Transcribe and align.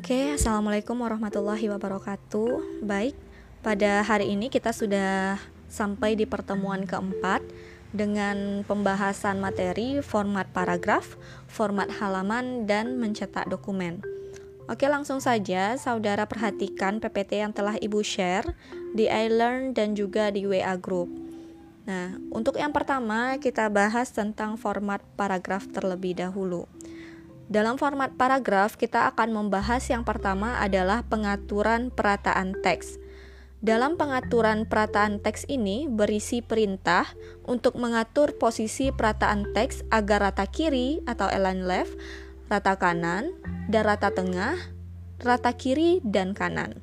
Oke, 0.00 0.32
Assalamualaikum 0.32 0.96
warahmatullahi 0.96 1.68
wabarakatuh. 1.76 2.80
Baik, 2.80 3.12
pada 3.60 4.00
hari 4.00 4.32
ini 4.32 4.48
kita 4.48 4.72
sudah 4.72 5.36
sampai 5.68 6.16
di 6.16 6.24
pertemuan 6.24 6.88
keempat 6.88 7.44
Dengan 7.92 8.64
pembahasan 8.64 9.44
materi 9.44 10.00
format 10.00 10.48
paragraf, 10.56 11.20
format 11.52 11.92
halaman, 12.00 12.64
dan 12.64 12.96
mencetak 12.96 13.44
dokumen. 13.52 14.00
Oke, 14.72 14.88
langsung 14.88 15.20
saja 15.20 15.76
saudara 15.76 16.24
perhatikan 16.24 16.96
PPT 16.96 17.44
yang 17.44 17.52
telah 17.52 17.76
Ibu 17.76 18.00
share 18.00 18.56
di 18.96 19.04
iLearn 19.04 19.76
dan 19.76 19.92
juga 19.92 20.32
di 20.32 20.48
WA 20.48 20.80
Group. 20.80 21.12
Nah, 21.84 22.16
untuk 22.32 22.56
yang 22.56 22.72
pertama 22.72 23.36
kita 23.36 23.68
bahas 23.68 24.08
tentang 24.16 24.56
format 24.56 25.04
paragraf 25.20 25.68
terlebih 25.68 26.16
dahulu 26.16 26.64
dalam 27.50 27.82
format 27.82 28.14
paragraf, 28.14 28.78
kita 28.78 29.10
akan 29.10 29.34
membahas 29.34 29.82
yang 29.90 30.06
pertama 30.06 30.62
adalah 30.62 31.02
pengaturan 31.02 31.90
perataan 31.90 32.54
teks. 32.62 33.02
Dalam 33.58 33.98
pengaturan 33.98 34.70
perataan 34.70 35.18
teks 35.18 35.50
ini 35.50 35.90
berisi 35.90 36.46
perintah 36.46 37.10
untuk 37.42 37.74
mengatur 37.74 38.38
posisi 38.38 38.94
perataan 38.94 39.50
teks 39.50 39.82
agar 39.90 40.30
rata 40.30 40.46
kiri 40.46 41.02
atau 41.10 41.26
align 41.26 41.66
left, 41.66 41.98
rata 42.46 42.78
kanan, 42.78 43.34
dan 43.66 43.82
rata 43.82 44.14
tengah, 44.14 44.54
rata 45.18 45.50
kiri 45.50 45.98
dan 46.06 46.38
kanan. 46.38 46.78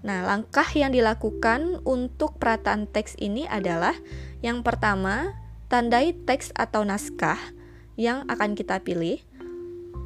Nah, 0.00 0.24
langkah 0.24 0.66
yang 0.72 0.96
dilakukan 0.96 1.84
untuk 1.84 2.40
perataan 2.40 2.88
teks 2.88 3.12
ini 3.20 3.44
adalah 3.44 3.92
yang 4.40 4.64
pertama, 4.64 5.36
tandai 5.68 6.16
teks 6.16 6.48
atau 6.56 6.80
naskah 6.80 7.36
yang 8.00 8.24
akan 8.32 8.56
kita 8.56 8.80
pilih. 8.80 9.27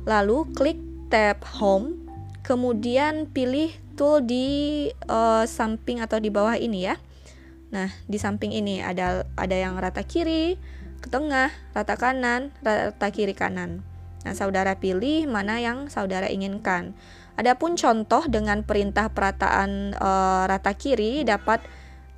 Lalu 0.05 0.51
klik 0.53 0.79
tab 1.13 1.45
Home, 1.61 2.09
kemudian 2.43 3.31
pilih 3.31 3.71
tool 3.95 4.25
di 4.25 4.89
uh, 5.07 5.45
samping 5.45 6.01
atau 6.03 6.19
di 6.19 6.33
bawah 6.33 6.59
ini 6.59 6.91
ya. 6.91 6.97
Nah, 7.73 7.89
di 8.05 8.21
samping 8.21 8.53
ini 8.53 8.85
ada 8.85 9.25
ada 9.39 9.57
yang 9.57 9.79
rata 9.81 10.05
kiri, 10.05 10.61
ke 11.01 11.09
tengah, 11.09 11.51
rata 11.73 11.97
kanan, 11.97 12.53
rata 12.61 13.09
kiri 13.11 13.33
kanan. 13.33 13.83
Nah, 14.23 14.35
saudara 14.39 14.79
pilih 14.79 15.27
mana 15.27 15.59
yang 15.59 15.91
saudara 15.91 16.31
inginkan. 16.31 16.95
Adapun 17.35 17.75
contoh 17.75 18.23
dengan 18.29 18.63
perintah 18.63 19.11
perataan 19.11 19.97
uh, 19.99 20.45
rata 20.47 20.77
kiri 20.77 21.27
dapat 21.27 21.65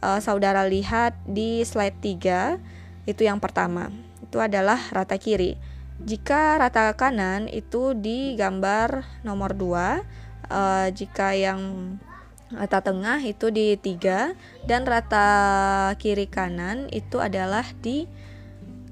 uh, 0.05 0.21
saudara 0.21 0.69
lihat 0.69 1.17
di 1.25 1.65
slide 1.65 1.97
3. 2.03 3.09
Itu 3.09 3.25
yang 3.25 3.41
pertama. 3.41 3.89
Itu 4.21 4.43
adalah 4.43 4.77
rata 4.93 5.17
kiri. 5.17 5.57
Jika 6.03 6.59
rata 6.59 6.91
kanan 6.99 7.47
itu 7.47 7.95
di 7.95 8.35
gambar 8.35 9.23
nomor 9.23 9.55
2, 9.55 9.63
uh, 9.63 9.95
eh, 10.51 10.89
jika 10.91 11.39
yang 11.39 11.61
rata 12.51 12.83
tengah 12.83 13.23
itu 13.23 13.51
di 13.55 13.79
3 13.79 14.35
dan 14.67 14.83
rata 14.87 15.29
kiri 15.99 16.27
kanan 16.27 16.91
itu 16.91 17.23
adalah 17.23 17.67
di 17.79 18.11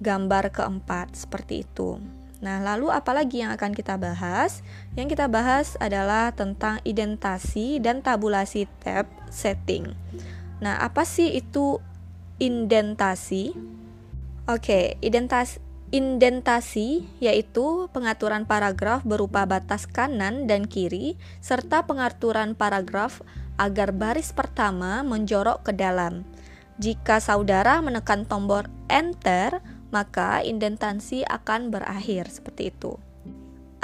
gambar 0.02 0.54
keempat 0.54 1.14
seperti 1.14 1.66
itu. 1.66 1.98
Nah, 2.42 2.58
lalu 2.58 2.90
apalagi 2.90 3.46
yang 3.46 3.54
akan 3.54 3.70
kita 3.70 3.94
bahas? 3.94 4.66
Yang 4.98 5.14
kita 5.14 5.30
bahas 5.30 5.78
adalah 5.78 6.34
tentang 6.34 6.82
indentasi 6.82 7.78
dan 7.78 8.02
tabulasi 8.02 8.66
tab 8.82 9.06
setting. 9.30 9.94
Nah, 10.58 10.74
apa 10.82 11.06
sih 11.06 11.30
itu 11.38 11.78
indentasi? 12.42 13.54
Oke, 14.50 14.98
indentasi 14.98 15.62
Indentasi 15.92 17.04
yaitu 17.20 17.92
pengaturan 17.92 18.48
paragraf 18.48 19.04
berupa 19.04 19.44
batas 19.44 19.84
kanan 19.84 20.48
dan 20.48 20.64
kiri 20.64 21.20
serta 21.44 21.84
pengaturan 21.84 22.56
paragraf 22.56 23.20
agar 23.60 23.92
baris 23.92 24.32
pertama 24.32 25.04
menjorok 25.04 25.68
ke 25.68 25.72
dalam. 25.76 26.24
Jika 26.80 27.20
saudara 27.20 27.84
menekan 27.84 28.24
tombol 28.24 28.64
enter, 28.88 29.60
maka 29.92 30.40
indentasi 30.40 31.28
akan 31.28 31.68
berakhir 31.68 32.32
seperti 32.32 32.72
itu. 32.72 32.96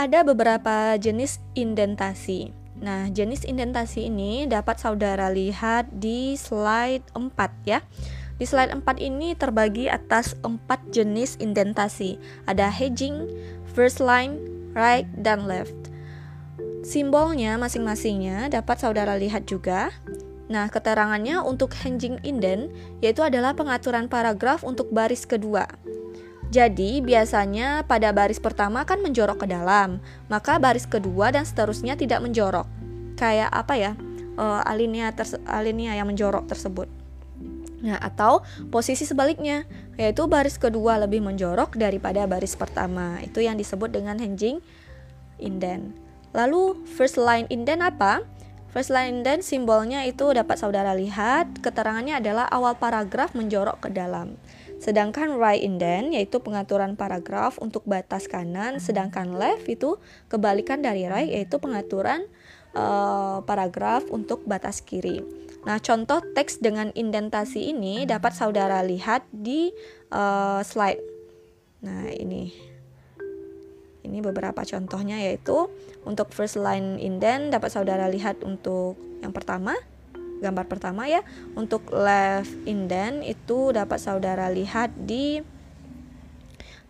Ada 0.00 0.24
beberapa 0.24 0.96
jenis 0.96 1.44
indentasi. 1.52 2.56
Nah, 2.80 3.12
jenis 3.12 3.44
indentasi 3.44 4.08
ini 4.08 4.48
dapat 4.48 4.80
saudara 4.80 5.28
lihat 5.28 5.92
di 5.92 6.40
slide 6.40 7.04
4 7.12 7.68
ya. 7.68 7.84
Di 8.38 8.46
slide 8.46 8.70
4 8.70 8.86
ini 9.02 9.34
terbagi 9.34 9.90
atas 9.90 10.38
4 10.46 10.62
jenis 10.94 11.42
indentasi. 11.42 12.22
Ada 12.46 12.70
hedging, 12.70 13.26
first 13.74 13.98
line, 13.98 14.38
right, 14.78 15.10
dan 15.18 15.50
left. 15.50 15.74
Simbolnya 16.86 17.58
masing-masingnya 17.58 18.46
dapat 18.46 18.78
saudara 18.78 19.18
lihat 19.18 19.50
juga. 19.50 19.90
Nah, 20.48 20.70
keterangannya 20.70 21.42
untuk 21.44 21.74
hedging 21.76 22.22
indent 22.24 22.72
yaitu 23.04 23.20
adalah 23.20 23.52
pengaturan 23.52 24.06
paragraf 24.06 24.64
untuk 24.64 24.88
baris 24.94 25.26
kedua. 25.26 25.68
Jadi, 26.48 27.04
biasanya 27.04 27.84
pada 27.84 28.08
baris 28.08 28.40
pertama 28.40 28.80
kan 28.88 29.04
menjorok 29.04 29.44
ke 29.44 29.46
dalam, 29.52 30.00
maka 30.32 30.56
baris 30.56 30.88
kedua 30.88 31.28
dan 31.28 31.44
seterusnya 31.44 31.92
tidak 31.92 32.24
menjorok. 32.24 32.64
Kayak 33.20 33.52
apa 33.52 33.74
ya? 33.76 33.92
Uh, 34.38 34.62
alinea, 34.64 35.12
alinea 35.44 35.98
yang 35.98 36.08
menjorok 36.08 36.48
tersebut. 36.48 36.88
Nah, 37.78 37.98
atau 38.02 38.42
posisi 38.74 39.06
sebaliknya, 39.06 39.62
yaitu 39.94 40.26
baris 40.26 40.58
kedua 40.58 40.98
lebih 40.98 41.22
menjorok 41.22 41.78
daripada 41.78 42.26
baris 42.26 42.58
pertama. 42.58 43.22
Itu 43.22 43.38
yang 43.38 43.54
disebut 43.54 43.94
dengan 43.94 44.18
hinging 44.18 44.58
indent. 45.38 45.94
Lalu 46.34 46.82
first 46.84 47.16
line 47.16 47.46
indent 47.48 47.80
apa? 47.80 48.26
First 48.68 48.92
line 48.92 49.22
indent 49.22 49.40
simbolnya 49.46 50.04
itu 50.04 50.28
dapat 50.34 50.60
saudara 50.60 50.92
lihat, 50.92 51.64
keterangannya 51.64 52.20
adalah 52.20 52.44
awal 52.52 52.76
paragraf 52.76 53.32
menjorok 53.32 53.88
ke 53.88 53.90
dalam. 53.94 54.36
Sedangkan 54.78 55.34
right 55.40 55.64
indent 55.64 56.12
yaitu 56.14 56.38
pengaturan 56.38 56.94
paragraf 56.94 57.56
untuk 57.58 57.82
batas 57.88 58.28
kanan, 58.28 58.78
sedangkan 58.78 59.34
left 59.34 59.66
itu 59.66 59.96
kebalikan 60.28 60.84
dari 60.84 61.08
right 61.08 61.32
yaitu 61.32 61.56
pengaturan 61.58 62.28
uh, 62.76 63.40
paragraf 63.42 64.04
untuk 64.12 64.44
batas 64.44 64.84
kiri. 64.84 65.24
Nah, 65.66 65.82
contoh 65.82 66.22
teks 66.22 66.62
dengan 66.62 66.94
indentasi 66.94 67.74
ini 67.74 68.06
dapat 68.06 68.30
saudara 68.36 68.78
lihat 68.86 69.26
di 69.34 69.74
uh, 70.14 70.62
slide. 70.62 71.02
Nah, 71.82 72.06
ini. 72.14 72.54
Ini 74.06 74.24
beberapa 74.24 74.64
contohnya 74.64 75.20
yaitu 75.20 75.68
untuk 76.06 76.32
first 76.32 76.56
line 76.56 76.96
indent 76.96 77.52
dapat 77.52 77.74
saudara 77.74 78.08
lihat 78.08 78.40
untuk 78.40 78.96
yang 79.20 79.34
pertama, 79.34 79.76
gambar 80.40 80.64
pertama 80.70 81.10
ya. 81.10 81.20
Untuk 81.58 81.90
left 81.92 82.54
indent 82.64 83.26
itu 83.26 83.74
dapat 83.74 83.98
saudara 83.98 84.48
lihat 84.48 84.94
di 84.94 85.42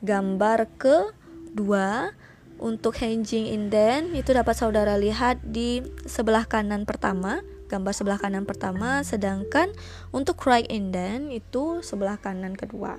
gambar 0.05 0.69
kedua. 0.79 2.13
Untuk 2.59 2.99
hinging 2.99 3.55
indent 3.55 4.19
itu 4.19 4.35
dapat 4.35 4.59
saudara 4.59 4.99
lihat 4.99 5.39
di 5.47 5.79
sebelah 6.11 6.43
kanan 6.43 6.83
pertama 6.83 7.39
gambar 7.69 7.93
sebelah 7.93 8.19
kanan 8.19 8.49
pertama 8.49 9.05
sedangkan 9.05 9.71
untuk 10.11 10.41
right 10.49 10.67
indent 10.73 11.31
itu 11.31 11.85
sebelah 11.85 12.17
kanan 12.17 12.57
kedua. 12.57 12.97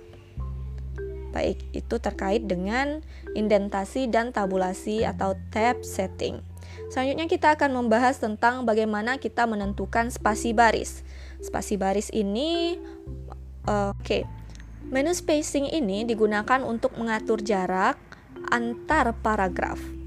Baik 1.29 1.61
itu 1.73 2.01
terkait 2.01 2.45
dengan 2.45 3.05
indentasi 3.37 4.09
dan 4.09 4.33
tabulasi 4.33 5.05
atau 5.05 5.37
tab 5.53 5.81
setting. 5.85 6.41
Selanjutnya 6.89 7.29
kita 7.29 7.53
akan 7.53 7.85
membahas 7.85 8.17
tentang 8.17 8.65
bagaimana 8.65 9.21
kita 9.21 9.45
menentukan 9.45 10.09
spasi 10.09 10.57
baris. 10.57 11.05
Spasi 11.41 11.77
baris 11.77 12.09
ini 12.09 12.81
uh, 13.69 13.93
oke. 13.93 14.05
Okay. 14.05 14.23
menu 14.89 15.13
spacing 15.13 15.69
ini 15.69 16.01
digunakan 16.01 16.65
untuk 16.65 16.97
mengatur 16.97 17.37
jarak 17.45 17.99
antar 18.49 19.13
paragraf 19.21 19.98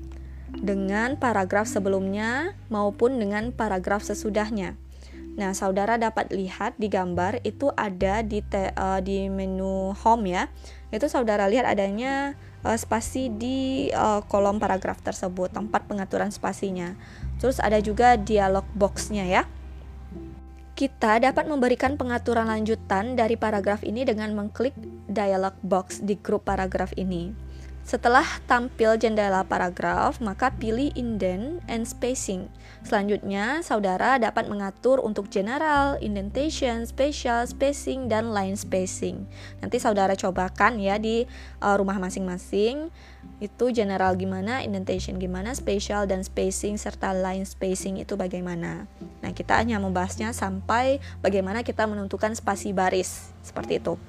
dengan 0.62 1.18
paragraf 1.18 1.66
sebelumnya 1.66 2.54
maupun 2.70 3.18
dengan 3.18 3.50
paragraf 3.50 4.06
sesudahnya. 4.06 4.78
Nah, 5.32 5.56
saudara 5.56 5.96
dapat 5.96 6.28
lihat 6.28 6.76
di 6.76 6.92
gambar 6.92 7.40
itu 7.42 7.72
ada 7.72 8.20
di 8.20 8.44
te, 8.44 8.70
uh, 8.76 9.00
di 9.00 9.32
menu 9.32 9.96
home 9.96 10.28
ya. 10.28 10.52
Itu 10.92 11.08
saudara 11.08 11.48
lihat 11.48 11.64
adanya 11.64 12.36
uh, 12.62 12.76
spasi 12.76 13.32
di 13.32 13.88
uh, 13.96 14.20
kolom 14.28 14.60
paragraf 14.60 15.00
tersebut, 15.00 15.48
tempat 15.50 15.88
pengaturan 15.88 16.28
spasinya. 16.28 16.92
Terus 17.40 17.58
ada 17.64 17.80
juga 17.80 18.20
dialog 18.20 18.68
boxnya 18.76 19.24
ya. 19.24 19.42
Kita 20.76 21.16
dapat 21.16 21.48
memberikan 21.48 21.96
pengaturan 21.96 22.48
lanjutan 22.48 23.16
dari 23.16 23.40
paragraf 23.40 23.80
ini 23.88 24.04
dengan 24.04 24.36
mengklik 24.36 24.76
dialog 25.08 25.56
box 25.64 26.04
di 26.04 26.20
grup 26.20 26.44
paragraf 26.44 26.92
ini. 27.00 27.51
Setelah 27.92 28.24
tampil 28.48 28.96
jendela 28.96 29.44
paragraf, 29.44 30.16
maka 30.16 30.48
pilih 30.48 30.88
indent 30.96 31.60
and 31.68 31.84
spacing. 31.84 32.48
Selanjutnya, 32.80 33.60
saudara 33.60 34.16
dapat 34.16 34.48
mengatur 34.48 34.96
untuk 35.04 35.28
general, 35.28 36.00
indentation, 36.00 36.88
special, 36.88 37.44
spacing, 37.44 38.08
dan 38.08 38.32
line 38.32 38.56
spacing. 38.56 39.28
Nanti 39.60 39.76
saudara 39.76 40.16
cobakan 40.16 40.80
ya 40.80 40.96
di 40.96 41.28
uh, 41.60 41.76
rumah 41.76 42.00
masing-masing. 42.00 42.88
Itu 43.44 43.68
general 43.76 44.16
gimana, 44.16 44.64
indentation 44.64 45.20
gimana, 45.20 45.52
special 45.52 46.08
dan 46.08 46.24
spacing 46.24 46.80
serta 46.80 47.12
line 47.12 47.44
spacing 47.44 48.00
itu 48.00 48.16
bagaimana. 48.16 48.88
Nah, 49.20 49.36
kita 49.36 49.60
hanya 49.60 49.76
membahasnya 49.76 50.32
sampai 50.32 50.96
bagaimana 51.20 51.60
kita 51.60 51.84
menentukan 51.84 52.32
spasi 52.32 52.72
baris 52.72 53.36
seperti 53.44 53.84
itu. 53.84 54.00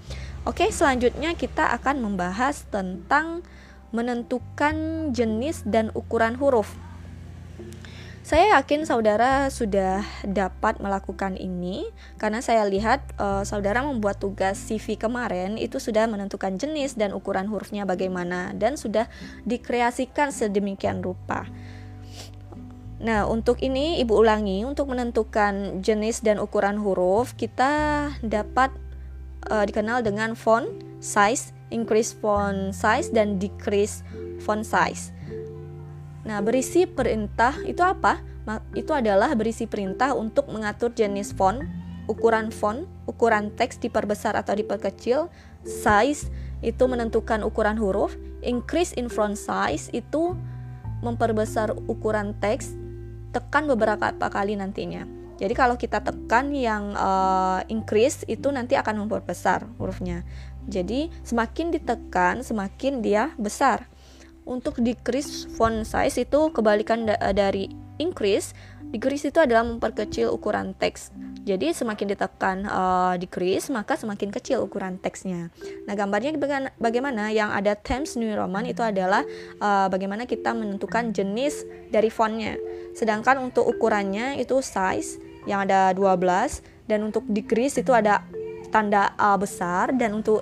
Oke, 0.47 0.71
selanjutnya 0.71 1.35
kita 1.35 1.75
akan 1.75 1.99
membahas 1.99 2.63
tentang 2.71 3.43
menentukan 3.93 4.75
jenis 5.13 5.63
dan 5.63 5.93
ukuran 5.93 6.35
huruf. 6.35 6.73
Saya 8.23 8.55
yakin 8.55 8.87
saudara 8.87 9.51
sudah 9.51 10.01
dapat 10.23 10.79
melakukan 10.79 11.35
ini 11.35 11.83
karena 12.15 12.39
saya 12.39 12.63
lihat 12.63 13.03
uh, 13.19 13.43
saudara 13.43 13.83
membuat 13.83 14.15
tugas 14.15 14.55
CV 14.57 14.95
kemarin 14.95 15.59
itu 15.59 15.75
sudah 15.75 16.07
menentukan 16.07 16.55
jenis 16.55 16.95
dan 16.95 17.11
ukuran 17.11 17.51
hurufnya 17.51 17.83
bagaimana 17.83 18.55
dan 18.55 18.79
sudah 18.79 19.11
dikreasikan 19.43 20.31
sedemikian 20.31 21.03
rupa. 21.03 21.51
Nah, 23.03 23.27
untuk 23.27 23.59
ini 23.59 23.99
Ibu 23.99 24.23
ulangi 24.23 24.63
untuk 24.63 24.95
menentukan 24.95 25.83
jenis 25.83 26.23
dan 26.23 26.39
ukuran 26.39 26.79
huruf 26.79 27.35
kita 27.35 28.07
dapat 28.23 28.71
uh, 29.51 29.67
dikenal 29.67 29.99
dengan 29.99 30.39
font, 30.39 30.71
size, 31.03 31.51
increase 31.73 32.13
font 32.13 32.69
size 32.71 33.09
dan 33.09 33.41
decrease 33.41 34.05
font 34.45 34.61
size. 34.61 35.09
Nah, 36.23 36.39
berisi 36.39 36.87
perintah 36.87 37.57
itu 37.67 37.83
apa? 37.83 38.21
Itu 38.77 38.95
adalah 38.95 39.33
berisi 39.35 39.67
perintah 39.67 40.15
untuk 40.15 40.47
mengatur 40.47 40.93
jenis 40.95 41.35
font, 41.35 41.65
ukuran 42.07 42.53
font, 42.53 42.87
ukuran 43.09 43.51
teks 43.55 43.79
diperbesar 43.81 44.37
atau 44.37 44.55
diperkecil, 44.55 45.27
size 45.63 46.31
itu 46.63 46.83
menentukan 46.87 47.43
ukuran 47.43 47.75
huruf, 47.75 48.15
increase 48.39 48.95
in 48.95 49.11
font 49.11 49.35
size 49.35 49.91
itu 49.91 50.35
memperbesar 51.03 51.75
ukuran 51.91 52.31
teks, 52.39 52.71
tekan 53.35 53.67
beberapa 53.67 54.15
kali 54.31 54.55
nantinya. 54.55 55.03
Jadi 55.33 55.53
kalau 55.57 55.75
kita 55.75 55.99
tekan 55.99 56.55
yang 56.55 56.95
uh, 56.95 57.59
increase 57.67 58.23
itu 58.31 58.47
nanti 58.53 58.79
akan 58.79 59.03
memperbesar 59.03 59.67
hurufnya. 59.75 60.23
Jadi 60.67 61.11
semakin 61.23 61.73
ditekan 61.73 62.43
semakin 62.43 63.03
dia 63.03 63.31
besar. 63.35 63.87
Untuk 64.43 64.83
decrease 64.83 65.47
font 65.55 65.87
size 65.87 66.27
itu 66.27 66.51
kebalikan 66.51 67.07
da 67.07 67.15
dari 67.31 67.71
increase. 67.99 68.51
Decrease 68.93 69.33
itu 69.33 69.39
adalah 69.41 69.65
memperkecil 69.65 70.29
ukuran 70.29 70.77
teks. 70.77 71.09
Jadi 71.43 71.73
semakin 71.73 72.13
ditekan 72.13 72.57
uh, 72.69 73.15
decrease 73.17 73.73
maka 73.73 73.97
semakin 73.97 74.29
kecil 74.29 74.63
ukuran 74.63 75.01
teksnya. 75.01 75.49
Nah 75.89 75.93
gambarnya 75.97 76.37
bagaimana? 76.77 77.33
Yang 77.33 77.49
ada 77.57 77.73
Times 77.73 78.13
New 78.15 78.29
Roman 78.31 78.69
itu 78.69 78.85
adalah 78.85 79.25
uh, 79.57 79.89
bagaimana 79.89 80.29
kita 80.29 80.53
menentukan 80.53 81.09
jenis 81.09 81.65
dari 81.89 82.13
fontnya. 82.13 82.55
Sedangkan 82.93 83.41
untuk 83.41 83.65
ukurannya 83.65 84.37
itu 84.37 84.61
size 84.61 85.17
yang 85.49 85.65
ada 85.65 85.91
12 85.97 86.61
dan 86.87 87.03
untuk 87.03 87.25
decrease 87.27 87.81
itu 87.81 87.91
ada 87.91 88.23
tanda 88.73 89.13
A 89.21 89.37
besar 89.37 89.93
dan 89.93 90.17
untuk 90.17 90.41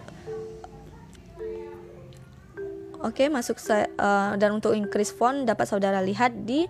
Oke, 3.02 3.26
okay, 3.26 3.28
masuk 3.34 3.58
uh, 3.66 4.38
dan 4.38 4.62
untuk 4.62 4.78
increase 4.78 5.10
font 5.10 5.42
dapat 5.42 5.66
saudara 5.66 6.06
lihat 6.06 6.46
di 6.46 6.70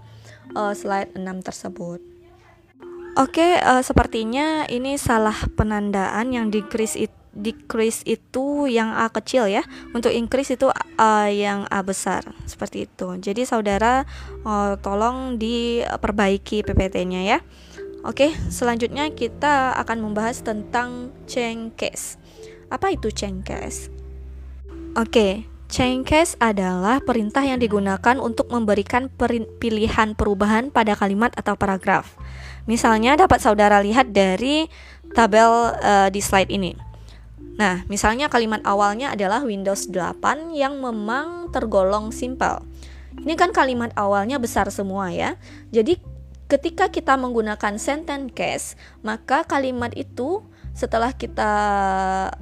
uh, 0.56 0.72
slide 0.72 1.12
6 1.12 1.28
tersebut. 1.44 2.00
Oke, 3.19 3.44
okay, 3.44 3.52
uh, 3.60 3.84
sepertinya 3.84 4.63
ini 4.72 4.96
salah 4.96 5.36
penandaan 5.60 6.31
yang 6.31 6.48
decrease 6.48 6.96
it, 6.96 7.12
decrease 7.36 8.08
itu 8.08 8.63
yang 8.72 8.96
A 8.96 9.12
kecil 9.12 9.52
ya. 9.52 9.60
Untuk 9.92 10.16
increase 10.16 10.56
itu 10.56 10.72
uh, 10.72 11.28
yang 11.28 11.68
A 11.68 11.84
besar, 11.84 12.24
seperti 12.48 12.88
itu. 12.88 13.19
Jadi 13.19 13.44
saudara 13.44 14.08
uh, 14.48 14.80
tolong 14.80 15.36
diperbaiki 15.36 16.63
PPT-nya 16.63 17.22
ya. 17.28 17.44
Oke, 18.01 18.33
selanjutnya 18.50 19.13
kita 19.13 19.77
akan 19.77 20.01
membahas 20.01 20.42
tentang 20.42 21.13
case. 21.77 22.18
Apa 22.74 22.98
itu 22.98 23.13
case? 23.13 23.94
Oke, 24.98 25.45
case 25.69 26.33
adalah 26.42 26.98
perintah 27.06 27.45
yang 27.45 27.62
digunakan 27.62 28.18
untuk 28.18 28.50
memberikan 28.50 29.06
pilihan 29.62 30.18
perubahan 30.18 30.74
pada 30.74 30.98
kalimat 30.98 31.30
atau 31.38 31.53
paragraf. 31.53 32.18
Misalnya 32.65 33.13
dapat 33.21 33.38
saudara 33.38 33.77
lihat 33.86 34.09
dari 34.09 34.65
tabel 35.13 35.77
uh, 35.77 36.09
di 36.09 36.25
slide 36.25 36.50
ini. 36.50 36.74
Nah, 37.62 37.86
misalnya 37.86 38.33
kalimat 38.33 38.65
awalnya 38.65 39.13
adalah 39.13 39.45
Windows 39.45 39.94
8 39.94 40.57
yang 40.57 40.81
memang 40.81 41.53
tergolong 41.53 42.09
simple. 42.09 42.65
Ini 43.21 43.38
kan 43.38 43.53
kalimat 43.53 43.94
awalnya 43.94 44.42
besar 44.42 44.71
semua 44.74 45.13
ya. 45.13 45.38
Jadi 45.69 46.11
ketika 46.51 46.92
kita 46.92 47.15
menggunakan 47.15 47.80
sentence 47.80 48.36
case, 48.36 48.68
maka 49.07 49.48
kalimat 49.48 49.95
itu 49.95 50.44
setelah 50.75 51.15
kita 51.15 51.51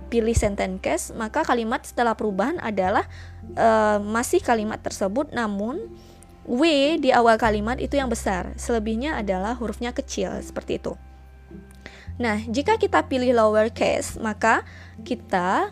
pilih 0.09 0.33
sentence 0.33 0.81
case, 0.81 1.05
maka 1.13 1.45
kalimat 1.45 1.85
setelah 1.85 2.17
perubahan 2.17 2.57
adalah 2.57 3.05
uh, 3.53 4.01
masih 4.01 4.41
kalimat 4.41 4.81
tersebut 4.81 5.29
namun 5.29 5.93
W 6.49 6.65
di 6.97 7.13
awal 7.13 7.37
kalimat 7.37 7.77
itu 7.77 8.01
yang 8.01 8.09
besar, 8.09 8.57
selebihnya 8.57 9.21
adalah 9.21 9.53
hurufnya 9.53 9.93
kecil 9.93 10.33
seperti 10.41 10.81
itu. 10.81 10.97
Nah, 12.17 12.41
jika 12.49 12.81
kita 12.81 13.05
pilih 13.05 13.37
lower 13.37 13.69
case, 13.69 14.17
maka 14.17 14.65
kita 15.05 15.69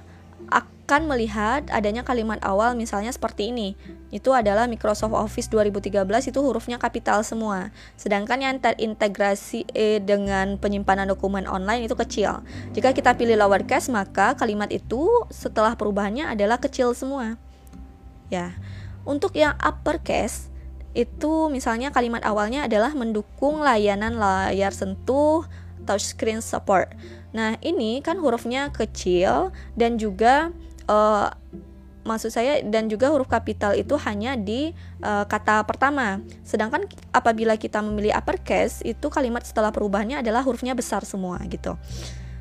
akan 0.87 1.03
melihat 1.03 1.67
adanya 1.67 2.07
kalimat 2.07 2.39
awal 2.39 2.71
misalnya 2.71 3.11
seperti 3.11 3.51
ini. 3.51 3.75
Itu 4.07 4.31
adalah 4.31 4.71
Microsoft 4.71 5.11
Office 5.11 5.51
2013 5.51 5.99
itu 6.31 6.39
hurufnya 6.39 6.79
kapital 6.79 7.27
semua. 7.27 7.75
Sedangkan 7.99 8.39
yang 8.39 8.55
terintegrasi 8.63 9.67
e 9.75 9.99
dengan 9.99 10.55
penyimpanan 10.55 11.11
dokumen 11.11 11.43
online 11.43 11.91
itu 11.91 11.95
kecil. 11.99 12.39
Jika 12.71 12.95
kita 12.95 13.19
pilih 13.19 13.35
lowercase 13.35 13.91
maka 13.91 14.39
kalimat 14.39 14.71
itu 14.71 15.11
setelah 15.27 15.75
perubahannya 15.75 16.31
adalah 16.31 16.55
kecil 16.55 16.95
semua. 16.95 17.35
Ya. 18.31 18.55
Untuk 19.03 19.35
yang 19.35 19.59
uppercase 19.59 20.47
itu 20.95 21.51
misalnya 21.51 21.91
kalimat 21.91 22.23
awalnya 22.23 22.63
adalah 22.63 22.95
mendukung 22.95 23.59
layanan 23.59 24.15
layar 24.15 24.71
sentuh 24.71 25.43
touchscreen 25.83 26.39
support. 26.39 26.95
Nah, 27.35 27.59
ini 27.59 27.99
kan 27.99 28.23
hurufnya 28.23 28.71
kecil 28.71 29.51
dan 29.75 29.99
juga 29.99 30.55
uh, 30.87 31.29
maksud 32.07 32.31
saya 32.31 32.63
dan 32.63 32.87
juga 32.87 33.11
huruf 33.11 33.27
kapital 33.27 33.75
itu 33.75 33.99
hanya 34.07 34.39
di 34.39 34.71
uh, 35.03 35.27
kata 35.27 35.67
pertama. 35.67 36.23
Sedangkan 36.47 36.87
apabila 37.11 37.59
kita 37.59 37.83
memilih 37.83 38.15
uppercase 38.15 38.79
itu 38.87 39.11
kalimat 39.11 39.43
setelah 39.43 39.75
perubahannya 39.75 40.23
adalah 40.23 40.41
hurufnya 40.47 40.71
besar 40.71 41.03
semua 41.03 41.43
gitu. 41.51 41.75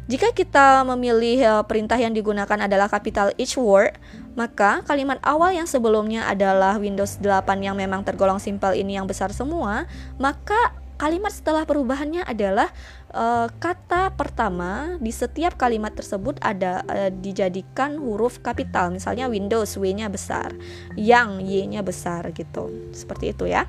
Jika 0.07 0.31
kita 0.31 0.87
memilih 0.87 1.43
uh, 1.43 1.63
perintah 1.67 1.99
yang 1.99 2.15
digunakan 2.15 2.55
adalah 2.55 2.87
capital 2.87 3.35
each 3.43 3.59
word, 3.59 3.99
maka 4.39 4.87
kalimat 4.87 5.19
awal 5.27 5.51
yang 5.51 5.67
sebelumnya 5.67 6.31
adalah 6.31 6.79
Windows 6.79 7.19
8 7.19 7.43
yang 7.59 7.75
memang 7.75 8.07
tergolong 8.07 8.39
simple 8.39 8.71
ini 8.79 8.95
yang 8.95 9.11
besar 9.11 9.35
semua, 9.35 9.91
maka 10.15 10.79
kalimat 10.95 11.35
setelah 11.35 11.67
perubahannya 11.67 12.23
adalah 12.23 12.71
uh, 13.17 13.49
kata 13.49 14.13
pertama 14.13 15.01
di 15.01 15.09
setiap 15.09 15.57
kalimat 15.57 15.97
tersebut 15.97 16.37
ada 16.45 16.85
uh, 16.85 17.09
dijadikan 17.09 17.97
huruf 17.97 18.45
kapital. 18.45 18.93
Misalnya 18.93 19.33
Windows 19.33 19.81
W-nya 19.81 20.13
besar. 20.13 20.53
Yang 20.95 21.43
Y-nya 21.43 21.81
besar 21.81 22.29
gitu. 22.37 22.93
Seperti 22.93 23.33
itu 23.33 23.49
ya. 23.49 23.65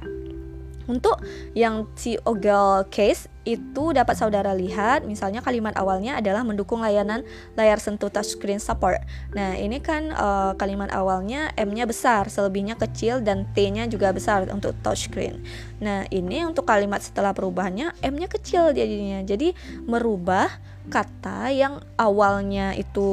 Untuk 0.87 1.19
yang 1.55 1.87
si 1.99 2.15
Ogel 2.23 2.87
case 2.91 3.27
itu 3.47 3.95
dapat 3.95 4.19
saudara 4.19 4.51
lihat 4.51 5.07
misalnya 5.07 5.39
kalimat 5.39 5.71
awalnya 5.79 6.19
adalah 6.19 6.43
mendukung 6.43 6.83
layanan 6.83 7.23
layar 7.55 7.79
sentuh 7.79 8.11
touchscreen 8.11 8.59
support. 8.59 8.99
Nah, 9.31 9.55
ini 9.55 9.79
kan 9.79 10.11
uh, 10.11 10.51
kalimat 10.59 10.91
awalnya 10.91 11.55
M-nya 11.55 11.87
besar, 11.87 12.27
selebihnya 12.27 12.75
kecil 12.75 13.23
dan 13.23 13.47
T-nya 13.55 13.87
juga 13.87 14.11
besar 14.11 14.51
untuk 14.51 14.75
touchscreen. 14.83 15.39
Nah, 15.79 16.03
ini 16.11 16.43
untuk 16.43 16.67
kalimat 16.67 16.99
setelah 16.99 17.31
perubahannya 17.31 17.95
M-nya 18.03 18.27
kecil 18.27 18.75
jadinya. 18.75 19.23
Jadi 19.23 19.55
merubah 19.87 20.51
kata 20.91 21.51
yang 21.51 21.79
awalnya 21.95 22.75
itu 22.75 23.07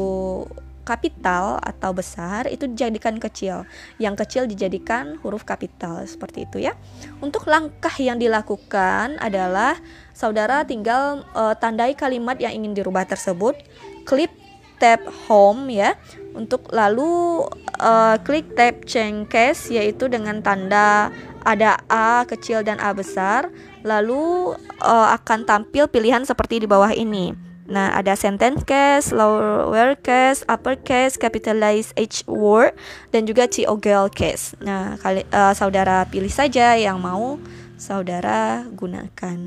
kapital 0.85 1.59
atau 1.65 1.91
besar 1.97 2.47
itu 2.47 2.69
dijadikan 2.69 3.17
kecil. 3.17 3.65
Yang 3.97 4.15
kecil 4.25 4.43
dijadikan 4.45 5.17
huruf 5.25 5.43
kapital 5.43 6.05
seperti 6.05 6.45
itu 6.45 6.63
ya. 6.69 6.77
Untuk 7.25 7.49
langkah 7.49 7.93
yang 7.97 8.21
dilakukan 8.21 9.17
adalah 9.19 9.81
saudara 10.13 10.63
tinggal 10.63 11.25
uh, 11.33 11.57
tandai 11.57 11.97
kalimat 11.97 12.37
yang 12.37 12.53
ingin 12.53 12.77
dirubah 12.77 13.09
tersebut, 13.09 13.57
klik 14.05 14.31
tab 14.79 15.01
home 15.27 15.71
ya 15.71 15.95
untuk 16.35 16.67
lalu 16.75 17.47
uh, 17.79 18.19
klik 18.27 18.53
tab 18.59 18.83
change 18.85 19.31
case 19.31 19.71
yaitu 19.71 20.11
dengan 20.11 20.43
tanda 20.43 21.09
ada 21.47 21.79
A 21.87 22.27
kecil 22.27 22.67
dan 22.67 22.83
A 22.83 22.91
besar 22.91 23.49
lalu 23.87 24.53
uh, 24.83 25.09
akan 25.15 25.47
tampil 25.47 25.87
pilihan 25.87 26.27
seperti 26.27 26.65
di 26.65 26.67
bawah 26.67 26.91
ini 26.91 27.44
Nah, 27.65 27.97
ada 27.97 28.13
sentence 28.13 28.61
case, 28.69 29.09
lower 29.09 29.97
case, 30.05 30.45
upper 30.53 30.77
case, 30.77 31.17
capitalize 31.17 31.97
H 31.97 32.29
word, 32.29 32.77
dan 33.09 33.25
juga 33.25 33.49
TOGL 33.49 34.13
case. 34.13 34.53
Nah, 34.61 35.01
kali, 35.01 35.25
uh, 35.33 35.57
saudara 35.57 36.05
pilih 36.05 36.29
saja 36.29 36.77
yang 36.77 37.01
mau 37.01 37.41
saudara 37.81 38.69
gunakan. 38.69 39.39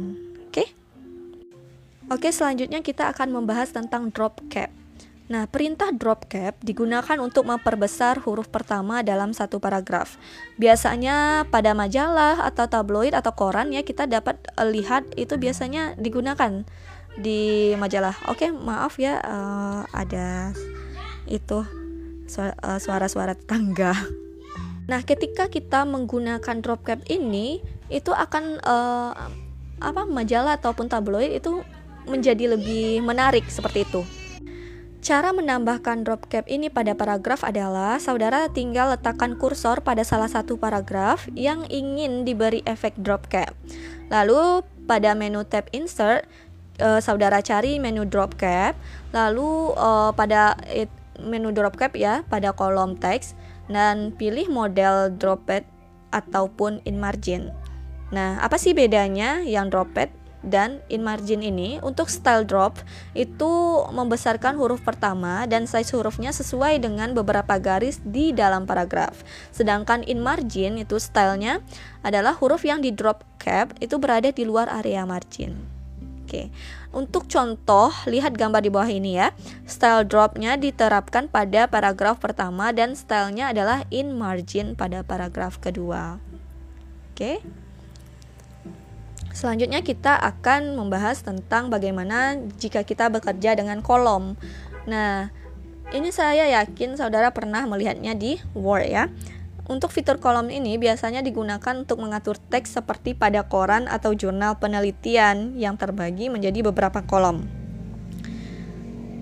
Oke? 0.49 0.65
Okay? 0.65 0.67
Oke, 2.09 2.29
selanjutnya 2.33 2.81
kita 2.81 3.13
akan 3.13 3.37
membahas 3.37 3.69
tentang 3.69 4.09
drop 4.09 4.41
cap. 4.49 4.73
Nah, 5.27 5.43
perintah 5.43 5.91
drop 5.91 6.31
cap 6.31 6.55
digunakan 6.63 7.19
untuk 7.19 7.43
memperbesar 7.51 8.23
huruf 8.23 8.47
pertama 8.47 9.03
dalam 9.03 9.35
satu 9.35 9.59
paragraf. 9.59 10.15
Biasanya 10.55 11.43
pada 11.51 11.75
majalah 11.75 12.47
atau 12.47 12.65
tabloid 12.71 13.11
atau 13.11 13.35
koran 13.35 13.75
ya 13.75 13.83
kita 13.83 14.07
dapat 14.07 14.39
uh, 14.55 14.63
lihat 14.63 15.03
itu 15.19 15.35
biasanya 15.35 15.99
digunakan 15.99 16.63
di 17.17 17.73
majalah. 17.75 18.13
Oke, 18.29 18.53
maaf 18.53 19.01
ya 19.01 19.17
uh, 19.19 19.81
ada 19.91 20.53
itu 21.27 21.65
eh, 22.37 22.79
suara-suara 22.79 23.35
tetangga. 23.35 23.93
Nah, 24.87 25.03
ketika 25.03 25.51
kita 25.51 25.83
menggunakan 25.83 26.63
drop 26.63 26.87
cap 26.87 27.03
ini, 27.11 27.59
itu 27.91 28.15
akan 28.15 28.63
uh, 28.63 29.11
apa 29.83 30.07
majalah 30.07 30.55
ataupun 30.55 30.87
tabloid 30.87 31.43
itu 31.43 31.59
menjadi 32.07 32.55
lebih 32.55 33.03
menarik 33.03 33.43
seperti 33.51 33.83
itu. 33.83 34.07
Cara 35.03 35.35
menambahkan 35.35 36.07
drop 36.07 36.31
cap 36.31 36.47
ini 36.47 36.71
pada 36.71 36.97
paragraf 36.97 37.43
adalah 37.43 37.99
saudara 37.99 38.49
tinggal 38.51 38.95
letakkan 38.95 39.35
kursor 39.35 39.83
pada 39.83 40.07
salah 40.07 40.31
satu 40.31 40.55
paragraf 40.55 41.27
yang 41.35 41.67
ingin 41.69 42.23
diberi 42.23 42.63
efek 42.63 42.97
drop 42.97 43.27
cap. 43.27 43.53
Lalu 44.07 44.63
pada 44.87 45.13
menu 45.13 45.43
tab 45.43 45.67
insert, 45.75 46.25
uh, 46.81 46.99
saudara 47.01 47.41
cari 47.41 47.77
menu 47.77 48.05
drop 48.05 48.37
cap, 48.37 48.77
lalu 49.13 49.73
uh, 49.77 50.13
pada 50.13 50.57
it, 50.69 50.89
menu 51.21 51.49
drop 51.53 51.77
cap 51.77 51.97
ya 51.97 52.21
pada 52.29 52.53
kolom 52.53 52.97
teks 52.97 53.33
dan 53.67 54.13
pilih 54.15 54.47
model 54.47 55.11
drop 55.17 55.43
pad 55.49 55.65
ataupun 56.13 56.79
in 56.87 57.01
margin. 57.01 57.51
Nah, 58.13 58.39
apa 58.39 58.55
sih 58.55 58.71
bedanya 58.71 59.43
yang 59.43 59.67
drop 59.67 59.91
pad 59.91 60.07
dan 60.45 60.79
in 60.87 61.03
margin 61.03 61.43
ini 61.43 61.81
untuk 61.83 62.07
style 62.07 62.47
drop 62.47 62.79
itu 63.11 63.83
membesarkan 63.91 64.55
huruf 64.55 64.79
pertama 64.79 65.43
dan 65.49 65.67
size 65.67 65.91
hurufnya 65.91 66.31
sesuai 66.31 66.79
dengan 66.79 67.11
beberapa 67.11 67.59
garis 67.59 67.99
di 68.05 68.31
dalam 68.31 68.63
paragraf. 68.63 69.27
Sedangkan 69.51 70.07
in 70.07 70.23
margin 70.23 70.79
itu 70.79 71.01
stylenya 71.01 71.59
adalah 72.05 72.37
huruf 72.37 72.63
yang 72.63 72.79
di 72.79 72.95
drop 72.95 73.27
cap 73.41 73.75
itu 73.83 73.99
berada 73.99 74.31
di 74.31 74.47
luar 74.47 74.71
area 74.71 75.03
margin. 75.03 75.76
Oke, 76.27 76.51
untuk 76.91 77.31
contoh 77.31 77.87
lihat 78.03 78.35
gambar 78.35 78.59
di 78.59 78.67
bawah 78.67 78.91
ini 78.91 79.15
ya. 79.15 79.31
Style 79.63 80.03
dropnya 80.03 80.59
diterapkan 80.59 81.31
pada 81.31 81.71
paragraf 81.71 82.19
pertama 82.19 82.75
dan 82.75 82.99
stylenya 82.99 83.55
adalah 83.55 83.87
in 83.95 84.11
margin 84.11 84.75
pada 84.75 85.07
paragraf 85.07 85.63
kedua. 85.63 86.19
Oke. 87.15 87.39
Selanjutnya 89.31 89.79
kita 89.79 90.19
akan 90.19 90.75
membahas 90.75 91.23
tentang 91.23 91.71
bagaimana 91.71 92.35
jika 92.59 92.83
kita 92.83 93.07
bekerja 93.07 93.55
dengan 93.55 93.79
kolom. 93.79 94.35
Nah, 94.83 95.31
ini 95.95 96.11
saya 96.11 96.43
yakin 96.59 96.99
saudara 96.99 97.31
pernah 97.31 97.63
melihatnya 97.63 98.19
di 98.19 98.35
Word 98.51 98.91
ya. 98.91 99.07
Untuk 99.67 99.91
fitur 99.91 100.23
kolom 100.23 100.47
ini 100.47 100.79
biasanya 100.79 101.19
digunakan 101.19 101.75
untuk 101.75 101.99
mengatur 101.99 102.39
teks 102.39 102.79
seperti 102.79 103.11
pada 103.11 103.43
koran 103.51 103.91
atau 103.91 104.15
jurnal 104.15 104.55
penelitian 104.63 105.59
yang 105.59 105.75
terbagi 105.75 106.31
menjadi 106.31 106.63
beberapa 106.71 107.03
kolom. 107.03 107.43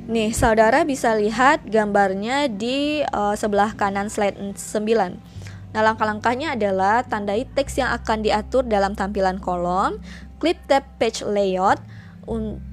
Nih, 0.06 0.38
saudara 0.38 0.86
bisa 0.86 1.18
lihat 1.18 1.66
gambarnya 1.66 2.46
di 2.46 3.02
uh, 3.10 3.34
sebelah 3.34 3.74
kanan 3.74 4.06
slide 4.06 4.38
9. 4.38 4.54
Nah, 5.74 5.82
langkah-langkahnya 5.82 6.54
adalah 6.54 7.02
tandai 7.02 7.50
teks 7.58 7.82
yang 7.82 7.90
akan 7.90 8.22
diatur 8.22 8.70
dalam 8.70 8.94
tampilan 8.94 9.42
kolom, 9.42 9.98
klik 10.38 10.62
tab 10.70 10.86
page 11.02 11.26
layout, 11.26 11.82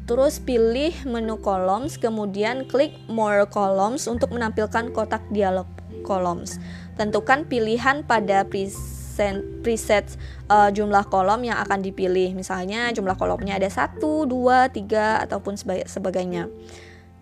terus 0.05 0.45
pilih 0.45 0.93
menu 1.09 1.41
columns, 1.41 1.97
kemudian 1.97 2.69
klik 2.69 3.01
more 3.09 3.49
columns 3.49 4.05
untuk 4.05 4.29
menampilkan 4.29 4.93
kotak 4.93 5.25
dialog 5.33 5.65
columns. 6.05 6.61
Tentukan 6.95 7.49
pilihan 7.49 8.05
pada 8.05 8.45
preset, 8.45 9.41
preset 9.65 10.07
uh, 10.53 10.69
jumlah 10.69 11.09
kolom 11.09 11.45
yang 11.47 11.57
akan 11.63 11.81
dipilih. 11.81 12.37
Misalnya 12.37 12.93
jumlah 12.93 13.17
kolomnya 13.17 13.57
ada 13.57 13.71
1, 13.71 13.99
2, 13.99 14.29
3 14.29 15.25
ataupun 15.29 15.57
sebagainya. 15.89 16.53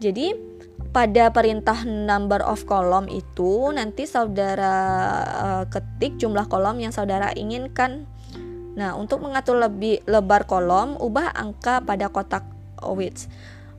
Jadi 0.01 0.33
pada 0.91 1.31
perintah 1.31 1.87
number 1.87 2.43
of 2.43 2.67
column 2.67 3.07
itu 3.07 3.71
nanti 3.71 4.09
saudara 4.11 4.75
uh, 5.23 5.65
ketik 5.71 6.19
jumlah 6.19 6.51
kolom 6.51 6.83
yang 6.83 6.91
saudara 6.91 7.31
inginkan. 7.37 8.11
Nah, 8.75 8.97
untuk 8.97 9.23
mengatur 9.23 9.61
lebih 9.61 10.03
lebar 10.09 10.49
kolom, 10.49 10.99
ubah 10.99 11.37
angka 11.37 11.85
pada 11.85 12.11
kotak 12.11 12.43
width. 12.97 13.29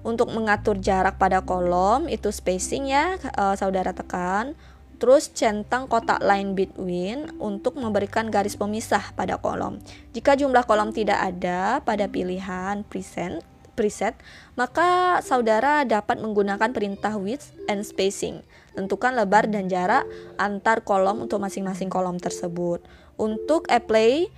Untuk 0.02 0.34
mengatur 0.34 0.82
jarak 0.82 1.22
pada 1.22 1.46
kolom 1.46 2.10
itu 2.10 2.30
spacing 2.30 2.90
ya, 2.90 3.18
uh, 3.38 3.58
saudara 3.58 3.92
tekan. 3.92 4.56
Terus 5.02 5.34
centang 5.34 5.90
kotak 5.90 6.22
line 6.22 6.54
between 6.54 7.34
untuk 7.42 7.74
memberikan 7.82 8.30
garis 8.30 8.54
pemisah 8.54 9.18
pada 9.18 9.42
kolom. 9.42 9.82
Jika 10.14 10.38
jumlah 10.38 10.62
kolom 10.70 10.94
tidak 10.94 11.18
ada 11.18 11.82
pada 11.82 12.06
pilihan 12.06 12.86
present, 12.86 13.42
preset, 13.74 14.14
maka 14.54 15.18
saudara 15.26 15.82
dapat 15.90 16.22
menggunakan 16.22 16.70
perintah 16.70 17.18
width 17.18 17.50
and 17.66 17.82
spacing. 17.82 18.46
Tentukan 18.78 19.18
lebar 19.18 19.50
dan 19.50 19.66
jarak 19.74 20.06
antar 20.38 20.86
kolom 20.86 21.26
untuk 21.26 21.42
masing-masing 21.42 21.90
kolom 21.90 22.22
tersebut. 22.22 22.86
Untuk 23.18 23.66
apply 23.74 24.30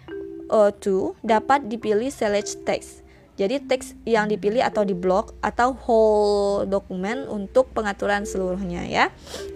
uh, 0.47 0.71
to 0.71 1.19
dapat 1.27 1.67
dipilih 1.67 2.07
select 2.07 2.63
text. 2.63 3.02
Jadi 3.33 3.65
teks 3.65 3.97
yang 4.05 4.29
dipilih 4.29 4.61
atau 4.61 4.85
di 4.85 4.93
blok 4.93 5.33
atau 5.41 5.73
whole 5.73 6.69
dokumen 6.69 7.25
untuk 7.25 7.73
pengaturan 7.73 8.29
seluruhnya 8.29 8.85
ya. 8.85 9.09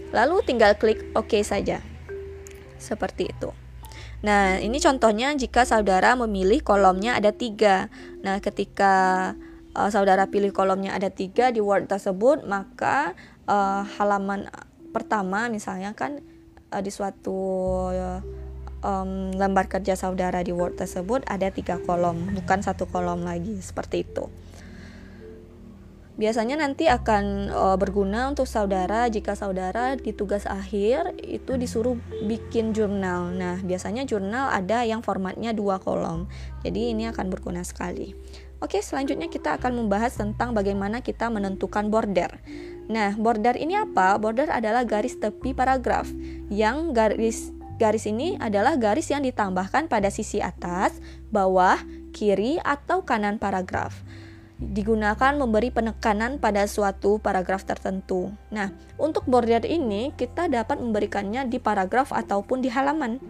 Lalu 0.09 0.41
tinggal 0.41 0.73
klik 0.81 1.13
OK 1.13 1.45
saja. 1.45 1.83
Seperti 2.81 3.29
itu. 3.29 3.53
Nah, 4.25 4.57
ini 4.57 4.81
contohnya 4.81 5.29
jika 5.37 5.61
saudara 5.61 6.17
memilih 6.17 6.65
kolomnya 6.65 7.13
ada 7.13 7.29
tiga. 7.29 7.93
Nah, 8.25 8.41
ketika 8.41 9.33
uh, 9.77 9.89
saudara 9.93 10.25
pilih 10.25 10.49
kolomnya 10.49 10.97
ada 10.97 11.13
tiga 11.13 11.53
di 11.53 11.61
Word 11.61 11.85
tersebut, 11.85 12.49
maka 12.49 13.13
uh, 13.45 13.85
halaman 14.01 14.49
pertama 14.89 15.53
misalnya 15.53 15.93
kan 15.93 16.17
uh, 16.73 16.81
di 16.81 16.89
suatu 16.89 17.37
uh, 17.93 18.19
um, 18.81 19.33
lembar 19.33 19.69
kerja 19.69 19.97
saudara 19.97 20.41
di 20.41 20.53
Word 20.53 20.77
tersebut 20.77 21.25
ada 21.29 21.49
tiga 21.53 21.77
kolom, 21.83 22.35
bukan 22.35 22.59
satu 22.61 22.89
kolom 22.89 23.23
lagi 23.25 23.57
seperti 23.61 24.03
itu. 24.05 24.27
Biasanya 26.17 26.57
nanti 26.57 26.89
akan 26.89 27.53
uh, 27.53 27.77
berguna 27.77 28.33
untuk 28.33 28.49
saudara 28.49 29.05
jika 29.05 29.37
saudara 29.37 29.93
di 29.93 30.17
tugas 30.17 30.49
akhir 30.49 31.13
itu 31.21 31.61
disuruh 31.61 31.93
bikin 32.25 32.73
jurnal. 32.73 33.29
Nah, 33.29 33.61
biasanya 33.61 34.01
jurnal 34.01 34.49
ada 34.49 34.81
yang 34.81 35.05
formatnya 35.05 35.53
dua 35.53 35.77
kolom. 35.77 36.25
Jadi 36.65 36.97
ini 36.97 37.05
akan 37.05 37.29
berguna 37.29 37.61
sekali. 37.61 38.17
Oke, 38.57 38.81
selanjutnya 38.81 39.29
kita 39.29 39.61
akan 39.61 39.77
membahas 39.85 40.17
tentang 40.17 40.57
bagaimana 40.57 41.05
kita 41.05 41.29
menentukan 41.29 41.93
border. 41.93 42.41
Nah, 42.89 43.13
border 43.13 43.53
ini 43.53 43.77
apa? 43.77 44.17
Border 44.17 44.49
adalah 44.49 44.89
garis 44.89 45.21
tepi 45.21 45.53
paragraf. 45.53 46.09
Yang 46.49 46.77
garis 46.97 47.39
garis 47.77 48.09
ini 48.09 48.35
adalah 48.41 48.75
garis 48.75 49.13
yang 49.13 49.21
ditambahkan 49.21 49.85
pada 49.87 50.09
sisi 50.09 50.41
atas, 50.41 50.97
bawah, 51.29 51.77
kiri, 52.11 52.57
atau 52.65 53.05
kanan 53.05 53.37
paragraf. 53.37 54.01
Digunakan 54.57 55.37
memberi 55.37 55.69
penekanan 55.69 56.41
pada 56.41 56.65
suatu 56.65 57.21
paragraf 57.21 57.61
tertentu. 57.61 58.33
Nah, 58.49 58.73
untuk 58.97 59.29
border 59.29 59.61
ini 59.69 60.09
kita 60.17 60.49
dapat 60.49 60.81
memberikannya 60.81 61.45
di 61.45 61.61
paragraf 61.61 62.09
ataupun 62.09 62.65
di 62.65 62.73
halaman. 62.73 63.21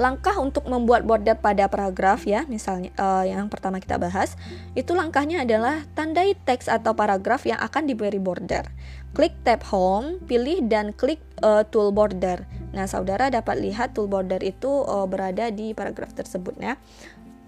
Langkah 0.00 0.32
untuk 0.40 0.64
membuat 0.64 1.04
border 1.04 1.36
pada 1.36 1.68
paragraf 1.68 2.24
ya, 2.24 2.48
misalnya 2.48 2.88
uh, 2.96 3.20
yang 3.28 3.52
pertama 3.52 3.84
kita 3.84 4.00
bahas, 4.00 4.32
itu 4.72 4.96
langkahnya 4.96 5.44
adalah 5.44 5.84
tandai 5.92 6.32
teks 6.32 6.72
atau 6.72 6.96
paragraf 6.96 7.44
yang 7.44 7.60
akan 7.60 7.84
diberi 7.84 8.16
border. 8.16 8.64
Klik 9.12 9.36
tab 9.44 9.60
home, 9.68 10.16
pilih 10.24 10.64
dan 10.64 10.96
klik 10.96 11.20
uh, 11.44 11.68
tool 11.68 11.92
border. 11.92 12.48
Nah, 12.72 12.88
saudara 12.88 13.28
dapat 13.28 13.60
lihat 13.60 13.92
tool 13.92 14.08
border 14.08 14.40
itu 14.40 14.88
uh, 14.88 15.04
berada 15.04 15.52
di 15.52 15.76
paragraf 15.76 16.16
tersebut 16.16 16.56
ya. 16.56 16.80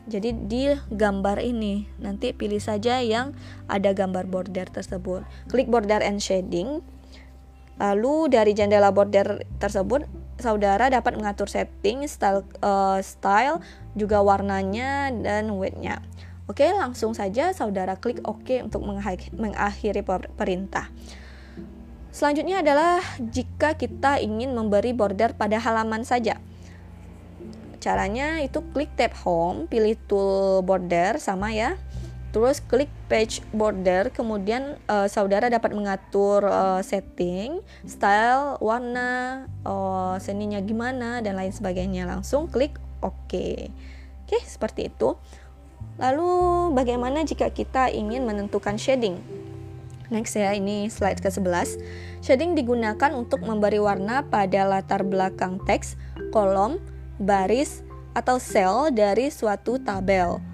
Jadi 0.02 0.34
di 0.50 0.66
gambar 0.92 1.38
ini 1.40 1.86
nanti 2.02 2.34
pilih 2.34 2.58
saja 2.58 2.98
yang 3.00 3.32
ada 3.64 3.94
gambar 3.94 4.28
border 4.28 4.68
tersebut. 4.68 5.24
Klik 5.48 5.72
border 5.72 6.04
and 6.04 6.20
shading. 6.20 6.84
Lalu 7.82 8.30
dari 8.30 8.54
jendela 8.54 8.94
border 8.94 9.42
tersebut 9.58 10.06
saudara 10.38 10.86
dapat 10.86 11.18
mengatur 11.18 11.50
setting, 11.50 12.06
style, 12.06 12.46
uh, 12.62 13.02
style 13.02 13.58
juga 13.98 14.22
warnanya 14.22 15.10
dan 15.10 15.50
weight-nya. 15.58 15.98
Oke, 16.46 16.70
langsung 16.70 17.10
saja 17.10 17.50
saudara 17.50 17.98
klik 17.98 18.22
OK 18.22 18.62
untuk 18.62 18.86
mengakhiri 19.34 20.02
perintah. 20.38 20.90
Selanjutnya 22.12 22.60
adalah 22.60 23.00
jika 23.18 23.74
kita 23.74 24.20
ingin 24.20 24.52
memberi 24.52 24.92
border 24.92 25.32
pada 25.32 25.58
halaman 25.58 26.04
saja. 26.04 26.38
Caranya 27.82 28.38
itu 28.44 28.62
klik 28.70 28.94
tab 28.94 29.10
home, 29.26 29.66
pilih 29.66 29.98
tool 30.06 30.62
border 30.62 31.18
sama 31.18 31.50
ya. 31.50 31.74
Terus 32.32 32.64
klik 32.64 32.88
page 33.12 33.44
border, 33.52 34.08
kemudian 34.08 34.80
uh, 34.88 35.04
saudara 35.04 35.52
dapat 35.52 35.76
mengatur 35.76 36.48
uh, 36.48 36.80
setting, 36.80 37.60
style, 37.84 38.56
warna, 38.64 39.44
uh, 39.68 40.16
seninya 40.16 40.56
gimana 40.64 41.20
dan 41.20 41.36
lain 41.36 41.52
sebagainya. 41.52 42.08
Langsung 42.08 42.48
klik 42.48 42.80
OK. 43.04 43.68
Oke, 44.24 44.38
seperti 44.48 44.88
itu. 44.88 45.12
Lalu 46.00 46.72
bagaimana 46.72 47.20
jika 47.20 47.52
kita 47.52 47.92
ingin 47.92 48.24
menentukan 48.24 48.80
shading? 48.80 49.20
Next 50.08 50.32
ya, 50.32 50.56
ini 50.56 50.88
slide 50.88 51.20
ke-11. 51.20 51.80
Shading 52.24 52.56
digunakan 52.56 53.12
untuk 53.12 53.44
memberi 53.44 53.76
warna 53.76 54.24
pada 54.24 54.64
latar 54.64 55.04
belakang 55.04 55.60
teks, 55.68 56.00
kolom, 56.32 56.80
baris, 57.20 57.84
atau 58.16 58.36
sel 58.36 58.92
dari 58.92 59.28
suatu 59.28 59.80
tabel. 59.80 60.51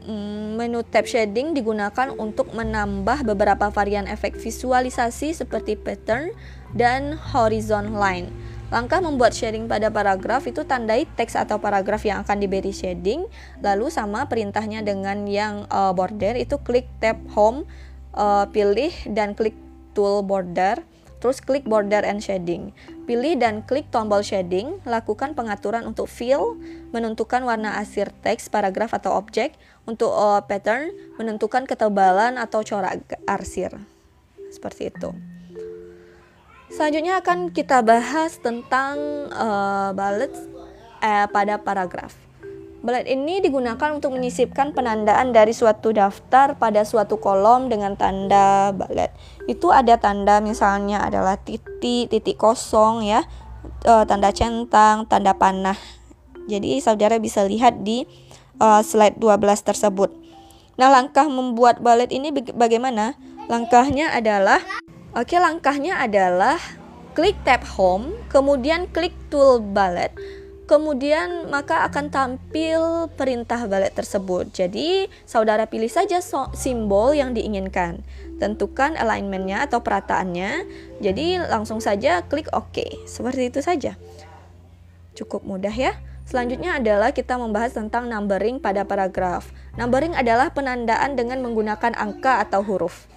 Hmm, 0.00 0.56
menu 0.56 0.80
tab 0.80 1.04
shading 1.04 1.52
digunakan 1.52 2.08
untuk 2.16 2.56
menambah 2.56 3.20
beberapa 3.20 3.68
varian 3.68 4.08
efek 4.08 4.32
visualisasi 4.40 5.36
seperti 5.36 5.76
pattern 5.76 6.32
dan 6.72 7.20
horizon 7.20 7.92
line. 7.92 8.32
Langkah 8.72 9.02
membuat 9.04 9.36
shading 9.36 9.68
pada 9.68 9.92
paragraf 9.92 10.46
itu 10.48 10.64
tandai 10.64 11.04
teks 11.18 11.36
atau 11.36 11.60
paragraf 11.60 12.00
yang 12.06 12.24
akan 12.24 12.38
diberi 12.40 12.72
shading, 12.72 13.28
lalu 13.60 13.92
sama 13.92 14.24
perintahnya 14.24 14.80
dengan 14.80 15.28
yang 15.28 15.68
uh, 15.68 15.92
border 15.92 16.38
itu 16.38 16.56
klik 16.64 16.88
tab 17.02 17.20
home, 17.36 17.68
uh, 18.16 18.48
pilih 18.48 18.94
dan 19.10 19.36
klik 19.36 19.58
tool 19.92 20.22
border 20.22 20.80
Terus 21.20 21.44
klik 21.44 21.68
border 21.68 22.00
and 22.00 22.24
shading. 22.24 22.72
Pilih 23.04 23.36
dan 23.36 23.60
klik 23.68 23.92
tombol 23.92 24.24
shading, 24.24 24.80
lakukan 24.88 25.36
pengaturan 25.36 25.84
untuk 25.84 26.08
fill, 26.08 26.56
menentukan 26.96 27.44
warna 27.44 27.76
asir 27.76 28.08
teks, 28.24 28.48
paragraf 28.48 28.96
atau 28.96 29.20
objek, 29.20 29.52
untuk 29.84 30.08
uh, 30.10 30.40
pattern, 30.48 30.88
menentukan 31.20 31.68
ketebalan 31.68 32.40
atau 32.40 32.64
corak 32.64 33.04
arsir. 33.28 33.68
Seperti 34.48 34.88
itu. 34.88 35.12
Selanjutnya 36.72 37.20
akan 37.20 37.52
kita 37.52 37.84
bahas 37.84 38.40
tentang 38.40 38.96
uh, 39.34 39.92
bullets 39.92 40.40
uh, 41.04 41.28
pada 41.28 41.60
paragraf. 41.60 42.16
Bullet 42.80 43.04
ini 43.12 43.44
digunakan 43.44 43.92
untuk 43.92 44.16
menyisipkan 44.16 44.72
penandaan 44.72 45.36
dari 45.36 45.52
suatu 45.52 45.92
daftar 45.92 46.56
pada 46.56 46.80
suatu 46.80 47.20
kolom 47.20 47.68
dengan 47.68 47.92
tanda 47.92 48.72
bullet. 48.72 49.12
Itu 49.50 49.74
ada 49.74 49.98
tanda 49.98 50.38
misalnya 50.38 51.02
adalah 51.02 51.34
titik, 51.34 52.06
titik 52.06 52.38
kosong 52.38 53.02
ya, 53.02 53.26
e, 53.82 53.92
tanda 54.06 54.30
centang, 54.30 55.10
tanda 55.10 55.34
panah. 55.34 55.74
Jadi 56.46 56.78
saudara 56.78 57.18
bisa 57.18 57.42
lihat 57.42 57.82
di 57.82 58.06
e, 58.62 58.66
slide 58.86 59.18
12 59.18 59.66
tersebut. 59.66 60.14
Nah, 60.78 60.86
langkah 60.86 61.26
membuat 61.26 61.82
bullet 61.82 62.14
ini 62.14 62.30
bagaimana? 62.54 63.18
Langkahnya 63.50 64.14
adalah 64.14 64.62
Oke, 65.10 65.34
langkahnya 65.42 65.98
adalah 65.98 66.54
klik 67.18 67.34
tab 67.42 67.66
home, 67.66 68.14
kemudian 68.30 68.86
klik 68.94 69.10
tool 69.26 69.58
bullet 69.58 70.14
kemudian 70.70 71.50
maka 71.50 71.82
akan 71.90 72.14
tampil 72.14 73.10
perintah 73.18 73.66
balik 73.66 73.98
tersebut. 73.98 74.54
Jadi, 74.54 75.10
saudara 75.26 75.66
pilih 75.66 75.90
saja 75.90 76.22
simbol 76.54 77.10
yang 77.10 77.34
diinginkan. 77.34 78.06
Tentukan 78.38 78.94
alignmentnya 78.94 79.66
atau 79.66 79.82
perataannya. 79.82 80.62
Jadi, 81.02 81.42
langsung 81.50 81.82
saja 81.82 82.22
klik 82.22 82.46
OK. 82.54 83.02
Seperti 83.10 83.50
itu 83.50 83.58
saja. 83.58 83.98
Cukup 85.18 85.42
mudah 85.42 85.74
ya. 85.74 85.98
Selanjutnya 86.30 86.78
adalah 86.78 87.10
kita 87.10 87.34
membahas 87.34 87.74
tentang 87.74 88.06
numbering 88.06 88.62
pada 88.62 88.86
paragraf. 88.86 89.50
Numbering 89.74 90.14
adalah 90.14 90.54
penandaan 90.54 91.18
dengan 91.18 91.42
menggunakan 91.42 91.98
angka 91.98 92.46
atau 92.46 92.62
huruf. 92.62 93.09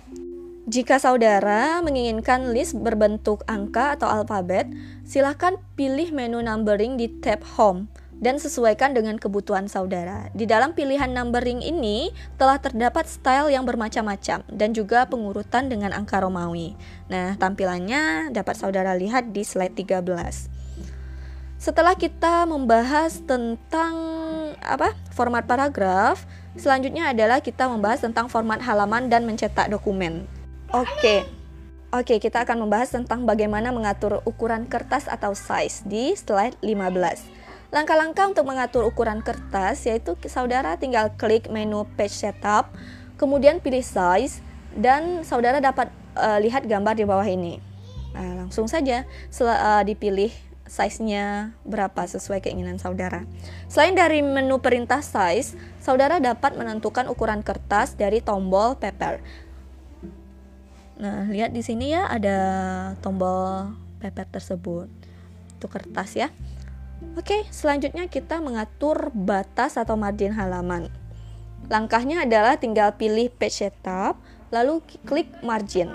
Jika 0.64 0.96
saudara 0.96 1.84
menginginkan 1.84 2.56
list 2.56 2.80
berbentuk 2.80 3.44
angka 3.52 4.00
atau 4.00 4.08
alfabet, 4.08 4.72
silakan 5.04 5.60
pilih 5.76 6.16
menu 6.16 6.40
numbering 6.40 6.96
di 6.96 7.12
tab 7.20 7.44
Home 7.60 7.92
dan 8.24 8.40
sesuaikan 8.40 8.96
dengan 8.96 9.20
kebutuhan 9.20 9.68
saudara. 9.68 10.32
Di 10.32 10.48
dalam 10.48 10.72
pilihan 10.72 11.12
numbering 11.12 11.60
ini 11.60 12.16
telah 12.40 12.64
terdapat 12.64 13.12
style 13.12 13.52
yang 13.52 13.68
bermacam-macam 13.68 14.48
dan 14.48 14.70
juga 14.72 15.04
pengurutan 15.04 15.68
dengan 15.68 15.92
angka 15.92 16.24
Romawi. 16.24 16.80
Nah, 17.12 17.36
tampilannya 17.36 18.32
dapat 18.32 18.56
saudara 18.56 18.96
lihat 18.96 19.36
di 19.36 19.44
slide 19.44 19.76
13. 19.76 20.48
Setelah 21.60 22.00
kita 22.00 22.48
membahas 22.48 23.20
tentang 23.28 23.96
apa? 24.64 24.96
format 25.12 25.44
paragraf, 25.44 26.24
selanjutnya 26.56 27.12
adalah 27.12 27.44
kita 27.44 27.68
membahas 27.68 28.00
tentang 28.00 28.32
format 28.32 28.64
halaman 28.64 29.12
dan 29.12 29.28
mencetak 29.28 29.68
dokumen. 29.68 30.43
Oke. 30.74 31.22
Oke, 31.94 32.18
kita 32.18 32.42
akan 32.42 32.66
membahas 32.66 32.90
tentang 32.90 33.30
bagaimana 33.30 33.70
mengatur 33.70 34.26
ukuran 34.26 34.66
kertas 34.66 35.06
atau 35.06 35.38
size 35.38 35.86
di 35.86 36.18
slide 36.18 36.58
15. 36.66 37.30
Langkah-langkah 37.70 38.34
untuk 38.34 38.50
mengatur 38.50 38.82
ukuran 38.90 39.22
kertas 39.22 39.86
yaitu 39.86 40.18
saudara 40.26 40.74
tinggal 40.82 41.14
klik 41.14 41.46
menu 41.54 41.86
page 41.94 42.18
setup, 42.18 42.74
kemudian 43.22 43.62
pilih 43.62 43.86
size 43.86 44.42
dan 44.74 45.22
saudara 45.22 45.62
dapat 45.62 45.94
uh, 46.18 46.42
lihat 46.42 46.66
gambar 46.66 46.98
di 46.98 47.06
bawah 47.06 47.30
ini. 47.30 47.62
Nah, 48.18 48.42
langsung 48.50 48.66
saja 48.66 49.06
uh, 49.06 49.86
dipilih 49.86 50.34
size-nya 50.66 51.54
berapa 51.68 52.08
sesuai 52.08 52.42
keinginan 52.42 52.82
saudara. 52.82 53.30
Selain 53.70 53.94
dari 53.94 54.26
menu 54.26 54.58
perintah 54.58 55.06
size, 55.06 55.54
saudara 55.78 56.18
dapat 56.18 56.58
menentukan 56.58 57.06
ukuran 57.12 57.46
kertas 57.46 57.94
dari 57.94 58.26
tombol 58.26 58.74
paper. 58.80 59.22
Nah, 61.04 61.28
lihat 61.28 61.52
di 61.52 61.60
sini 61.60 61.92
ya 61.92 62.08
ada 62.08 62.40
tombol 63.04 63.76
pepet 64.00 64.24
tersebut. 64.32 64.88
Itu 65.60 65.68
kertas 65.68 66.16
ya. 66.16 66.32
Oke, 67.20 67.44
selanjutnya 67.52 68.08
kita 68.08 68.40
mengatur 68.40 69.12
batas 69.12 69.76
atau 69.76 70.00
margin 70.00 70.32
halaman. 70.32 70.88
Langkahnya 71.68 72.24
adalah 72.24 72.56
tinggal 72.56 72.96
pilih 72.96 73.28
page 73.36 73.68
setup, 73.68 74.16
lalu 74.48 74.80
klik 75.04 75.28
margin. 75.44 75.92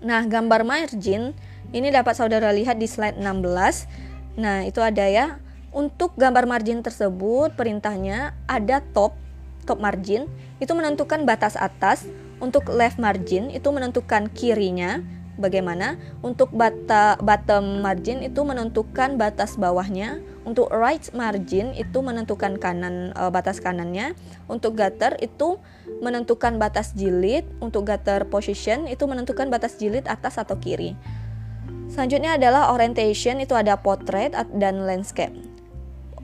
Nah, 0.00 0.24
gambar 0.24 0.64
margin 0.64 1.36
ini 1.76 1.92
dapat 1.92 2.16
saudara 2.16 2.56
lihat 2.56 2.80
di 2.80 2.88
slide 2.88 3.20
16. 3.20 3.84
Nah, 4.40 4.64
itu 4.64 4.80
ada 4.80 5.04
ya. 5.04 5.44
Untuk 5.76 6.16
gambar 6.16 6.48
margin 6.48 6.80
tersebut, 6.80 7.52
perintahnya 7.52 8.32
ada 8.48 8.80
top, 8.80 9.12
top 9.68 9.76
margin, 9.76 10.24
itu 10.56 10.72
menentukan 10.72 11.28
batas 11.28 11.52
atas, 11.52 12.08
untuk 12.36 12.68
left 12.68 13.00
margin 13.00 13.48
itu 13.48 13.68
menentukan 13.72 14.28
kirinya 14.32 15.00
bagaimana. 15.40 16.00
Untuk 16.20 16.52
bata, 16.52 17.16
bottom 17.20 17.80
margin 17.80 18.24
itu 18.24 18.44
menentukan 18.44 19.16
batas 19.16 19.56
bawahnya. 19.56 20.20
Untuk 20.44 20.68
right 20.72 21.04
margin 21.16 21.72
itu 21.76 21.98
menentukan 22.00 22.60
kanan 22.60 23.12
e, 23.16 23.22
batas 23.32 23.60
kanannya. 23.60 24.16
Untuk 24.48 24.76
gutter 24.76 25.16
itu 25.20 25.60
menentukan 26.04 26.60
batas 26.60 26.92
jilid. 26.96 27.48
Untuk 27.60 27.88
gutter 27.88 28.28
position 28.28 28.84
itu 28.90 29.04
menentukan 29.08 29.48
batas 29.48 29.80
jilid 29.80 30.04
atas 30.08 30.36
atau 30.36 30.60
kiri. 30.60 30.96
Selanjutnya 31.86 32.34
adalah 32.34 32.74
orientation 32.74 33.38
itu 33.38 33.54
ada 33.54 33.78
portrait 33.78 34.34
dan 34.58 34.82
landscape 34.82 35.45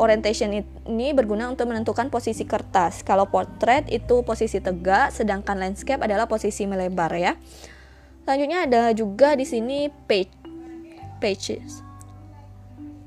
orientation 0.02 0.50
ini 0.50 1.14
berguna 1.14 1.46
untuk 1.46 1.70
menentukan 1.70 2.10
posisi 2.10 2.42
kertas. 2.42 3.06
Kalau 3.06 3.30
portrait 3.30 3.86
itu 3.86 4.26
posisi 4.26 4.58
tegak, 4.58 5.14
sedangkan 5.14 5.62
landscape 5.62 6.02
adalah 6.02 6.26
posisi 6.26 6.66
melebar 6.66 7.14
ya. 7.14 7.38
Selanjutnya 8.26 8.66
ada 8.66 8.82
juga 8.90 9.38
di 9.38 9.46
sini 9.46 9.86
page 10.10 10.34
pages. 11.22 11.86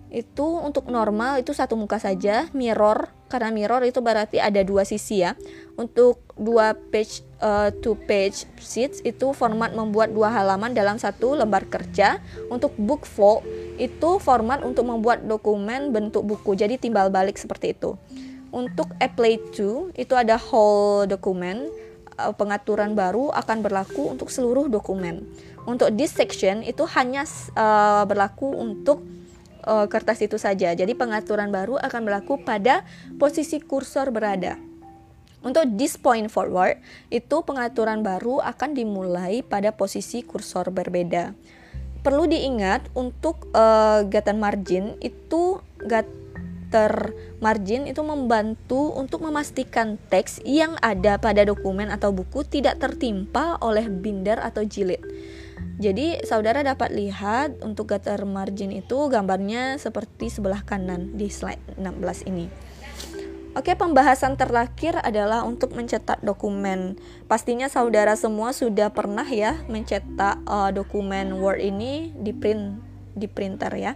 Itu 0.08 0.64
untuk 0.64 0.88
normal 0.88 1.44
itu 1.44 1.52
satu 1.52 1.76
muka 1.76 2.00
saja, 2.00 2.48
mirror 2.56 3.12
karena 3.28 3.52
mirror 3.52 3.84
itu 3.84 4.00
berarti 4.00 4.40
ada 4.40 4.64
dua 4.64 4.88
sisi 4.88 5.20
ya. 5.20 5.36
Untuk 5.76 6.24
dua 6.40 6.72
page 6.72 7.20
uh, 7.44 7.68
two 7.84 8.00
page 8.08 8.48
sheets 8.56 9.04
itu 9.04 9.36
format 9.36 9.76
membuat 9.76 10.16
dua 10.16 10.32
halaman 10.32 10.72
dalam 10.72 10.96
satu 10.96 11.36
lembar 11.36 11.68
kerja. 11.68 12.24
Untuk 12.48 12.72
book 12.80 13.04
fold 13.04 13.44
itu 13.76 14.20
format 14.24 14.64
untuk 14.64 14.88
membuat 14.88 15.24
dokumen 15.28 15.92
bentuk 15.92 16.24
buku. 16.24 16.56
Jadi 16.56 16.80
timbal 16.80 17.12
balik 17.12 17.36
seperti 17.36 17.76
itu. 17.76 18.00
Untuk 18.56 18.88
apply 19.04 19.52
to 19.52 19.92
itu 20.00 20.16
ada 20.16 20.40
whole 20.40 21.04
dokumen 21.10 21.68
uh, 22.16 22.32
pengaturan 22.32 22.96
baru 22.96 23.32
akan 23.36 23.60
berlaku 23.60 24.16
untuk 24.16 24.32
seluruh 24.32 24.72
dokumen. 24.72 25.28
Untuk 25.68 25.92
this 25.98 26.16
section 26.16 26.64
itu 26.64 26.88
hanya 26.96 27.28
uh, 27.58 28.08
berlaku 28.08 28.54
untuk 28.56 29.04
uh, 29.66 29.90
kertas 29.92 30.24
itu 30.24 30.40
saja. 30.40 30.72
Jadi 30.72 30.96
pengaturan 30.96 31.52
baru 31.52 31.76
akan 31.82 32.02
berlaku 32.06 32.40
pada 32.46 32.86
posisi 33.20 33.60
kursor 33.60 34.14
berada. 34.14 34.56
Untuk 35.46 35.78
this 35.78 35.94
point 35.94 36.26
forward, 36.26 36.82
itu 37.14 37.38
pengaturan 37.46 38.02
baru 38.02 38.42
akan 38.42 38.74
dimulai 38.74 39.46
pada 39.46 39.70
posisi 39.70 40.26
kursor 40.26 40.74
berbeda. 40.74 41.38
Perlu 42.06 42.30
diingat 42.30 42.94
untuk 42.94 43.50
uh, 43.58 44.06
gatan 44.06 44.38
margin 44.38 44.94
itu 45.02 45.58
gater 45.82 47.18
margin 47.42 47.90
itu 47.90 48.06
membantu 48.06 48.94
untuk 48.94 49.26
memastikan 49.26 49.98
teks 50.14 50.38
yang 50.46 50.78
ada 50.86 51.18
pada 51.18 51.42
dokumen 51.42 51.90
atau 51.90 52.14
buku 52.14 52.46
tidak 52.46 52.78
tertimpa 52.78 53.58
oleh 53.58 53.90
binder 53.90 54.38
atau 54.38 54.62
jilid. 54.62 55.02
Jadi 55.82 56.22
saudara 56.24 56.62
dapat 56.62 56.94
lihat 56.94 57.66
untuk 57.66 57.90
gater 57.90 58.22
margin 58.24 58.70
itu 58.70 59.10
gambarnya 59.10 59.82
seperti 59.82 60.30
sebelah 60.30 60.62
kanan 60.62 61.18
di 61.18 61.28
slide 61.28 61.82
16 61.82 62.30
ini. 62.30 62.48
Oke, 63.56 63.72
pembahasan 63.72 64.36
terakhir 64.36 65.00
adalah 65.00 65.48
untuk 65.48 65.80
mencetak 65.80 66.20
dokumen. 66.20 67.00
Pastinya 67.32 67.72
saudara 67.72 68.20
semua 68.20 68.52
sudah 68.52 68.92
pernah 68.92 69.24
ya 69.24 69.64
mencetak 69.72 70.44
uh, 70.44 70.76
dokumen 70.76 71.40
Word 71.40 71.64
ini 71.64 72.12
di 72.20 72.36
print 72.36 72.84
di 73.16 73.32
printer 73.32 73.72
ya. 73.80 73.96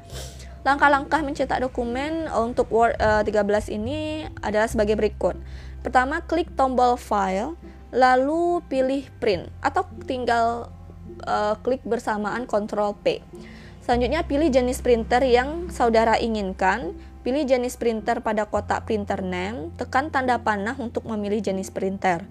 Langkah-langkah 0.63 1.19
mencetak 1.28 1.60
dokumen 1.60 2.32
untuk 2.32 2.72
Word 2.72 2.95
uh, 3.04 3.19
13 3.19 3.76
ini 3.76 4.24
adalah 4.39 4.72
sebagai 4.72 4.95
berikut. 4.95 5.36
Pertama, 5.84 6.24
klik 6.24 6.56
tombol 6.56 6.95
file, 6.95 7.60
lalu 7.91 8.63
pilih 8.72 9.12
print 9.19 9.52
atau 9.60 9.84
tinggal 10.08 10.72
uh, 11.28 11.60
klik 11.60 11.84
bersamaan 11.84 12.48
Ctrl 12.48 12.95
P. 13.04 13.19
Selanjutnya 13.84 14.24
pilih 14.24 14.48
jenis 14.48 14.80
printer 14.80 15.19
yang 15.26 15.67
saudara 15.67 16.15
inginkan 16.15 16.95
Pilih 17.20 17.44
jenis 17.44 17.76
printer 17.76 18.24
pada 18.24 18.48
kotak 18.48 18.88
printer 18.88 19.20
name, 19.20 19.76
tekan 19.76 20.08
tanda 20.08 20.40
panah 20.40 20.80
untuk 20.80 21.04
memilih 21.04 21.44
jenis 21.44 21.68
printer. 21.68 22.24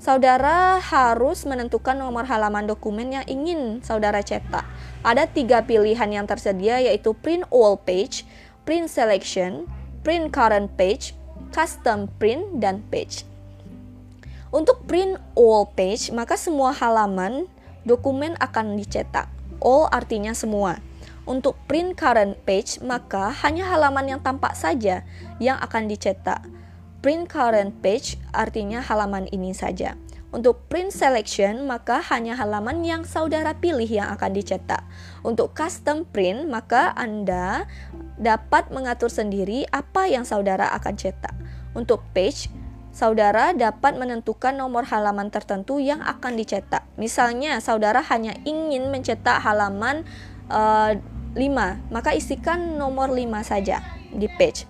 Saudara 0.00 0.80
harus 0.80 1.44
menentukan 1.44 1.92
nomor 1.92 2.24
halaman 2.24 2.64
dokumen 2.64 3.12
yang 3.12 3.26
ingin 3.28 3.84
saudara 3.84 4.24
cetak. 4.24 4.64
Ada 5.04 5.28
tiga 5.28 5.60
pilihan 5.68 6.08
yang 6.08 6.24
tersedia 6.24 6.80
yaitu 6.80 7.12
print 7.12 7.44
all 7.52 7.76
page, 7.76 8.24
print 8.64 8.88
selection, 8.88 9.68
print 10.00 10.32
current 10.32 10.72
page, 10.80 11.12
custom 11.52 12.08
print, 12.16 12.64
dan 12.64 12.80
page. 12.88 13.28
Untuk 14.48 14.88
print 14.88 15.20
all 15.36 15.68
page, 15.68 16.08
maka 16.16 16.40
semua 16.40 16.72
halaman 16.72 17.44
dokumen 17.84 18.40
akan 18.40 18.80
dicetak. 18.80 19.28
All 19.60 19.84
artinya 19.92 20.32
semua. 20.32 20.80
Untuk 21.30 21.54
print 21.70 21.94
current 21.94 22.34
page, 22.42 22.82
maka 22.82 23.30
hanya 23.46 23.62
halaman 23.70 24.02
yang 24.10 24.18
tampak 24.18 24.58
saja 24.58 25.06
yang 25.38 25.62
akan 25.62 25.86
dicetak. 25.86 26.42
Print 27.06 27.30
current 27.30 27.70
page 27.78 28.18
artinya 28.34 28.82
halaman 28.82 29.30
ini 29.30 29.54
saja. 29.54 29.94
Untuk 30.34 30.66
print 30.66 30.90
selection, 30.90 31.70
maka 31.70 32.02
hanya 32.10 32.34
halaman 32.34 32.82
yang 32.82 33.06
saudara 33.06 33.54
pilih 33.54 33.86
yang 33.86 34.10
akan 34.10 34.34
dicetak. 34.34 34.82
Untuk 35.22 35.54
custom 35.54 36.02
print, 36.02 36.50
maka 36.50 36.90
Anda 36.98 37.70
dapat 38.18 38.74
mengatur 38.74 39.06
sendiri 39.06 39.70
apa 39.70 40.10
yang 40.10 40.26
saudara 40.26 40.66
akan 40.74 40.98
cetak. 40.98 41.34
Untuk 41.78 42.02
page, 42.10 42.50
saudara 42.90 43.54
dapat 43.54 43.94
menentukan 43.94 44.58
nomor 44.58 44.82
halaman 44.82 45.30
tertentu 45.30 45.78
yang 45.78 46.02
akan 46.02 46.34
dicetak. 46.34 46.82
Misalnya, 46.98 47.62
saudara 47.62 48.02
hanya 48.02 48.34
ingin 48.42 48.90
mencetak 48.90 49.38
halaman 49.46 50.02
uh, 50.50 50.98
5, 51.34 51.92
maka 51.94 52.10
isikan 52.16 52.78
nomor 52.78 53.14
5 53.14 53.42
saja 53.46 53.82
di 54.10 54.26
page. 54.26 54.66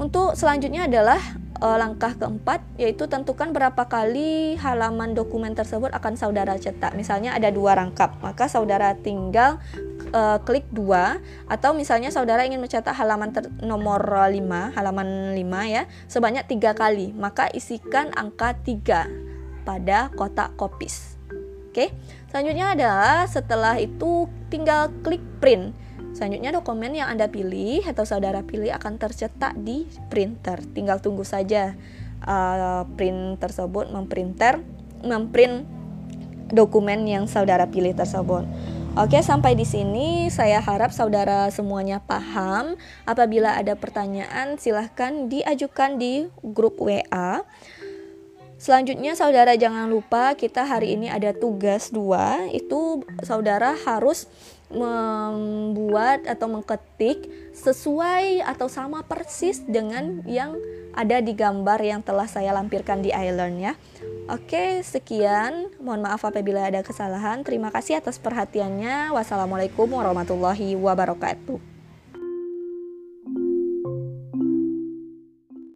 Untuk 0.00 0.32
selanjutnya 0.32 0.88
adalah 0.88 1.20
e, 1.60 1.68
langkah 1.76 2.16
keempat 2.16 2.64
yaitu 2.80 3.04
tentukan 3.04 3.52
berapa 3.52 3.84
kali 3.84 4.56
halaman 4.56 5.12
dokumen 5.12 5.52
tersebut 5.52 5.92
akan 5.92 6.16
saudara 6.16 6.56
cetak. 6.56 6.96
Misalnya 6.96 7.36
ada 7.36 7.52
dua 7.52 7.76
rangkap, 7.76 8.16
maka 8.24 8.48
saudara 8.48 8.96
tinggal 8.96 9.60
e, 10.08 10.22
klik 10.48 10.64
dua 10.72 11.20
atau 11.52 11.76
misalnya 11.76 12.08
saudara 12.08 12.48
ingin 12.48 12.64
mencetak 12.64 12.96
halaman 12.96 13.36
ter, 13.36 13.52
nomor 13.60 14.00
5, 14.00 14.40
halaman 14.72 15.36
5 15.36 15.74
ya, 15.74 15.84
sebanyak 16.08 16.48
tiga 16.48 16.72
kali, 16.72 17.12
maka 17.12 17.52
isikan 17.52 18.08
angka 18.16 18.56
3 18.64 19.68
pada 19.68 20.08
kotak 20.16 20.56
kopis. 20.56 21.20
Oke. 21.70 21.94
Selanjutnya 22.30 22.78
adalah 22.78 23.26
setelah 23.26 23.74
itu 23.82 24.30
tinggal 24.54 24.94
klik 25.02 25.22
print. 25.42 25.74
Selanjutnya 26.14 26.54
dokumen 26.54 26.94
yang 26.94 27.10
Anda 27.10 27.26
pilih 27.26 27.82
atau 27.82 28.06
saudara 28.06 28.46
pilih 28.46 28.70
akan 28.70 29.02
tercetak 29.02 29.58
di 29.58 29.90
printer. 30.06 30.62
Tinggal 30.62 31.02
tunggu 31.02 31.26
saja 31.26 31.74
uh, 32.22 32.86
print 32.94 33.42
tersebut 33.42 33.90
memprinter 33.90 34.62
memprint 35.02 35.66
dokumen 36.54 37.02
yang 37.06 37.26
saudara 37.26 37.66
pilih 37.66 37.94
tersebut. 37.98 38.46
Oke, 38.98 39.22
sampai 39.22 39.54
di 39.54 39.62
sini 39.62 40.26
saya 40.34 40.58
harap 40.58 40.90
saudara 40.90 41.46
semuanya 41.54 42.02
paham. 42.02 42.74
Apabila 43.06 43.54
ada 43.54 43.78
pertanyaan, 43.78 44.58
silahkan 44.58 45.30
diajukan 45.30 45.94
di 45.94 46.26
grup 46.42 46.82
WA. 46.82 47.46
Selanjutnya 48.60 49.16
saudara 49.16 49.56
jangan 49.56 49.88
lupa 49.88 50.36
kita 50.36 50.68
hari 50.68 50.92
ini 50.92 51.08
ada 51.08 51.32
tugas 51.32 51.88
dua 51.88 52.44
itu 52.52 53.00
saudara 53.24 53.72
harus 53.72 54.28
membuat 54.68 56.28
atau 56.28 56.44
mengketik 56.44 57.24
sesuai 57.56 58.44
atau 58.44 58.68
sama 58.68 59.00
persis 59.00 59.64
dengan 59.64 60.20
yang 60.28 60.60
ada 60.92 61.24
di 61.24 61.32
gambar 61.32 61.80
yang 61.80 62.04
telah 62.04 62.28
saya 62.28 62.52
lampirkan 62.52 63.00
di 63.00 63.08
iLearn 63.08 63.56
ya. 63.64 63.72
Oke, 64.28 64.84
sekian. 64.84 65.72
Mohon 65.80 66.12
maaf 66.12 66.22
apabila 66.28 66.68
ada 66.68 66.84
kesalahan. 66.84 67.40
Terima 67.42 67.72
kasih 67.72 67.96
atas 67.96 68.20
perhatiannya. 68.20 69.10
Wassalamualaikum 69.16 69.88
warahmatullahi 69.88 70.76
wabarakatuh. 70.76 71.79